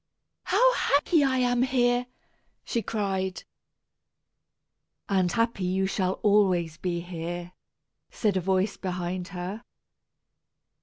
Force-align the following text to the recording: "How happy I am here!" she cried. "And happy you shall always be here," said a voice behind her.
"How 0.45 0.73
happy 0.73 1.23
I 1.23 1.37
am 1.37 1.61
here!" 1.61 2.07
she 2.63 2.81
cried. 2.81 3.43
"And 5.07 5.31
happy 5.31 5.63
you 5.65 5.85
shall 5.85 6.13
always 6.23 6.77
be 6.77 7.01
here," 7.01 7.51
said 8.09 8.35
a 8.35 8.41
voice 8.41 8.77
behind 8.77 9.27
her. 9.27 9.63